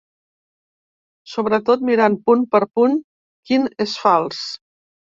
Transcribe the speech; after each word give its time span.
Sobretot 1.33 1.85
mirant 1.91 2.17
punt 2.31 2.43
per 2.57 2.65
punt 2.81 2.99
quin 3.51 3.73
és 3.89 3.99
fals. 4.09 4.47